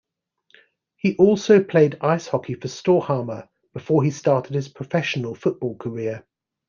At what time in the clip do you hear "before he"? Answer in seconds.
3.71-4.09